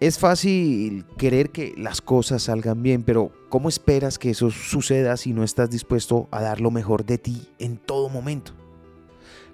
Es 0.00 0.18
fácil 0.18 1.04
querer 1.18 1.50
que 1.50 1.74
las 1.76 2.00
cosas 2.00 2.44
salgan 2.44 2.82
bien, 2.82 3.02
pero 3.02 3.32
¿cómo 3.50 3.68
esperas 3.68 4.18
que 4.18 4.30
eso 4.30 4.50
suceda 4.50 5.18
si 5.18 5.34
no 5.34 5.44
estás 5.44 5.68
dispuesto 5.68 6.26
a 6.30 6.40
dar 6.40 6.62
lo 6.62 6.70
mejor 6.70 7.04
de 7.04 7.18
ti 7.18 7.50
en 7.58 7.76
todo 7.76 8.08
momento? 8.08 8.52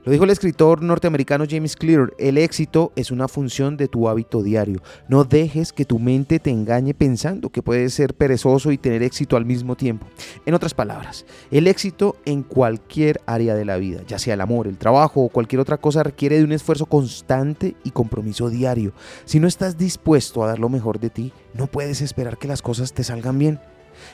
Lo 0.07 0.13
dijo 0.13 0.23
el 0.23 0.31
escritor 0.31 0.83
norteamericano 0.83 1.47
James 1.51 1.75
Clear, 1.75 2.15
el 2.17 2.39
éxito 2.39 2.93
es 2.95 3.11
una 3.11 3.27
función 3.27 3.77
de 3.77 3.89
tu 3.89 4.09
hábito 4.09 4.45
diario. 4.45 4.81
No 5.09 5.25
dejes 5.25 5.73
que 5.73 5.85
tu 5.85 5.99
mente 5.99 6.39
te 6.39 6.51
engañe 6.51 6.95
pensando 6.95 7.51
que 7.51 7.61
puedes 7.61 7.93
ser 7.93 8.15
perezoso 8.15 8.71
y 8.71 8.79
tener 8.79 9.03
éxito 9.03 9.37
al 9.37 9.45
mismo 9.45 9.75
tiempo. 9.75 10.07
En 10.47 10.55
otras 10.55 10.75
palabras, 10.75 11.27
el 11.51 11.67
éxito 11.67 12.15
en 12.25 12.45
cualquier 12.45 13.21
área 13.27 13.57
de 13.57 13.65
la 13.65 13.79
vida, 13.79 14.03
ya 14.07 14.21
sea 14.21 14.35
el 14.35 14.43
amor, 14.43 14.69
el 14.69 14.79
trabajo 14.79 15.23
o 15.23 15.29
cualquier 15.29 15.59
otra 15.59 15.79
cosa, 15.79 16.05
requiere 16.05 16.39
de 16.39 16.45
un 16.45 16.53
esfuerzo 16.53 16.87
constante 16.87 17.75
y 17.83 17.91
compromiso 17.91 18.49
diario. 18.49 18.93
Si 19.25 19.41
no 19.41 19.49
estás 19.49 19.77
dispuesto 19.77 20.45
a 20.45 20.47
dar 20.47 20.61
lo 20.61 20.69
mejor 20.69 21.01
de 21.01 21.11
ti, 21.11 21.33
no 21.53 21.67
puedes 21.67 22.01
esperar 22.01 22.39
que 22.39 22.47
las 22.47 22.63
cosas 22.63 22.93
te 22.93 23.03
salgan 23.03 23.41
bien. 23.41 23.59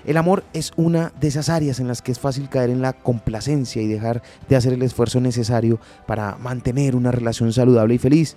El 0.05 0.17
amor 0.17 0.45
es 0.53 0.73
una 0.77 1.13
de 1.21 1.29
esas 1.29 1.49
áreas 1.49 1.81
en 1.81 1.89
las 1.89 2.03
que 2.03 2.13
es 2.13 2.19
fácil 2.19 2.49
caer 2.49 2.71
en 2.71 2.83
la 2.83 2.93
complacencia 2.93 3.83
y 3.83 3.87
dejar 3.87 4.23
de 4.49 4.57
hacer 4.57 4.73
el 4.73 4.83
esfuerzo 4.83 5.21
necesario 5.21 5.81
para 6.07 6.37
mantener 6.37 6.97
una 6.97 7.13
relación 7.13 7.53
saludable 7.53 7.95
y 7.95 7.99
feliz. 7.99 8.37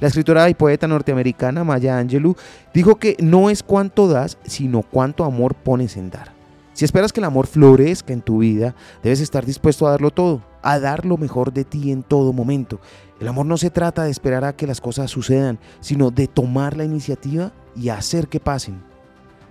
La 0.00 0.08
escritora 0.08 0.50
y 0.50 0.54
poeta 0.54 0.88
norteamericana 0.88 1.62
Maya 1.62 1.98
Angelou 1.98 2.34
dijo 2.74 2.96
que 2.96 3.16
no 3.20 3.50
es 3.50 3.62
cuánto 3.62 4.08
das, 4.08 4.36
sino 4.44 4.82
cuánto 4.82 5.24
amor 5.24 5.54
pones 5.54 5.96
en 5.96 6.10
dar. 6.10 6.32
Si 6.72 6.84
esperas 6.84 7.12
que 7.12 7.20
el 7.20 7.24
amor 7.24 7.46
florezca 7.46 8.12
en 8.12 8.22
tu 8.22 8.38
vida, 8.38 8.74
debes 9.02 9.20
estar 9.20 9.44
dispuesto 9.44 9.86
a 9.86 9.90
darlo 9.90 10.10
todo, 10.10 10.42
a 10.62 10.78
dar 10.80 11.04
lo 11.04 11.18
mejor 11.18 11.52
de 11.52 11.64
ti 11.64 11.92
en 11.92 12.02
todo 12.02 12.32
momento. 12.32 12.80
El 13.20 13.28
amor 13.28 13.46
no 13.46 13.56
se 13.58 13.70
trata 13.70 14.04
de 14.04 14.10
esperar 14.10 14.44
a 14.44 14.54
que 14.54 14.66
las 14.66 14.80
cosas 14.80 15.10
sucedan, 15.10 15.60
sino 15.80 16.10
de 16.10 16.26
tomar 16.26 16.76
la 16.76 16.84
iniciativa 16.84 17.52
y 17.76 17.90
hacer 17.90 18.26
que 18.26 18.40
pasen. 18.40 18.82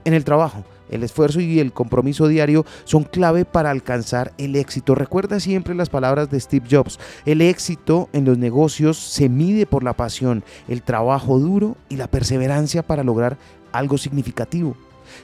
En 0.03 0.13
el 0.13 0.25
trabajo, 0.25 0.65
el 0.91 1.03
esfuerzo 1.03 1.39
y 1.39 1.59
el 1.59 1.73
compromiso 1.73 2.27
diario 2.27 2.65
son 2.83 3.03
clave 3.03 3.45
para 3.45 3.71
alcanzar 3.71 4.33
el 4.37 4.55
éxito. 4.55 4.93
Recuerda 4.93 5.39
siempre 5.39 5.73
las 5.73 5.89
palabras 5.89 6.29
de 6.29 6.39
Steve 6.39 6.67
Jobs. 6.69 6.99
El 7.25 7.41
éxito 7.41 8.09
en 8.13 8.25
los 8.25 8.37
negocios 8.37 8.97
se 8.97 9.29
mide 9.29 9.65
por 9.65 9.83
la 9.83 9.93
pasión, 9.93 10.43
el 10.67 10.83
trabajo 10.83 11.39
duro 11.39 11.77
y 11.89 11.95
la 11.95 12.07
perseverancia 12.07 12.83
para 12.83 13.03
lograr 13.03 13.37
algo 13.71 13.97
significativo. 13.97 14.75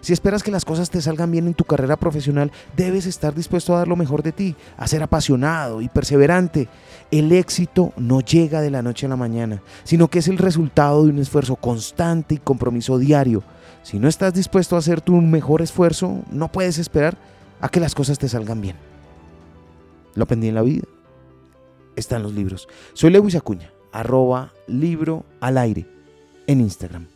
Si 0.02 0.14
esperas 0.14 0.44
que 0.44 0.52
las 0.52 0.66
cosas 0.66 0.90
te 0.90 1.02
salgan 1.02 1.32
bien 1.32 1.48
en 1.48 1.54
tu 1.54 1.64
carrera 1.64 1.98
profesional, 1.98 2.52
debes 2.76 3.06
estar 3.06 3.34
dispuesto 3.34 3.74
a 3.74 3.80
dar 3.80 3.88
lo 3.88 3.96
mejor 3.96 4.24
de 4.24 4.32
ti, 4.32 4.56
a 4.78 4.88
ser 4.88 5.04
apasionado 5.04 5.82
y 5.82 5.90
perseverante. 5.90 6.68
El 7.12 7.32
éxito 7.32 7.94
no 7.98 8.22
llega 8.22 8.62
de 8.62 8.72
la 8.72 8.82
noche 8.82 9.06
a 9.06 9.10
la 9.10 9.16
mañana, 9.16 9.62
sino 9.84 10.08
que 10.08 10.20
es 10.20 10.28
el 10.28 10.38
resultado 10.38 11.04
de 11.04 11.12
un 11.12 11.20
esfuerzo 11.20 11.56
constante 11.56 12.36
y 12.36 12.40
compromiso 12.40 12.98
diario. 12.98 13.44
Si 13.84 14.00
no 14.00 14.08
estás 14.08 14.34
dispuesto 14.34 14.76
a 14.76 14.80
hacer 14.80 15.02
tu 15.02 15.16
mejor 15.16 15.62
esfuerzo, 15.62 16.20
no 16.32 16.52
puedes 16.52 16.78
esperar 16.78 17.18
a 17.62 17.70
que 17.70 17.80
las 17.80 17.96
cosas 17.96 18.20
te 18.20 18.30
salgan 18.30 18.62
bien. 18.62 18.76
Lo 20.16 20.24
aprendí 20.24 20.48
en 20.48 20.56
la 20.56 20.62
vida. 20.62 20.86
Está 21.96 22.18
en 22.18 22.24
los 22.24 22.34
libros. 22.34 22.68
Soy 22.94 23.12
Lewis 23.12 23.36
Acuña, 23.36 23.72
arroba 23.92 24.52
libro 24.68 25.26
al 25.40 25.58
aire 25.58 25.88
en 26.48 26.62
Instagram. 26.62 27.08